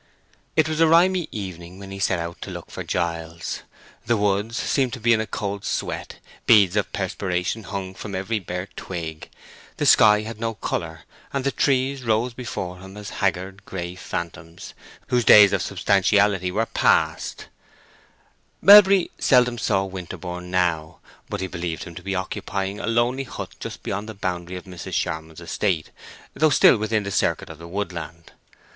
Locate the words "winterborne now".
19.85-20.97